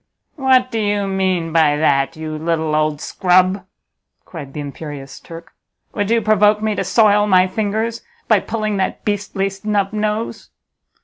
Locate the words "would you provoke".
5.93-6.59